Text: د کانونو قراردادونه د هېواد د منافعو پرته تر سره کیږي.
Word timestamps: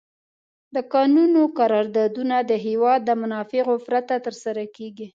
د 0.75 0.77
کانونو 0.93 1.41
قراردادونه 1.59 2.35
د 2.49 2.51
هېواد 2.65 2.99
د 3.05 3.11
منافعو 3.21 3.75
پرته 3.87 4.15
تر 4.25 4.33
سره 4.43 4.63
کیږي. 4.75 5.07